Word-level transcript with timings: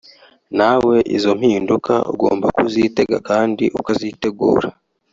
nawe 0.57 0.95
izo 1.15 1.31
mpinduka 1.39 1.93
ugomba 2.11 2.45
kuzitega 2.57 3.17
kandi 3.29 3.65
ukazitegura 3.79 4.69